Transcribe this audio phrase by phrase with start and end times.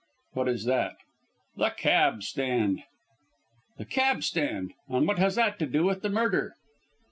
[0.33, 0.95] "What is that?"
[1.57, 2.81] "The cab stand."
[3.77, 4.73] "The cab stand!
[4.87, 6.55] And what has that to do with the murder?"